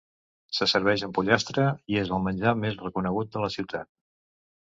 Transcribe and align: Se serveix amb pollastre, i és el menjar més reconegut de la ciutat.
Se 0.59 0.67
serveix 0.69 1.03
amb 1.07 1.13
pollastre, 1.17 1.65
i 1.93 1.99
és 2.05 2.09
el 2.17 2.25
menjar 2.29 2.55
més 2.63 2.81
reconegut 2.87 3.31
de 3.37 3.45
la 3.45 3.53
ciutat. 3.59 3.91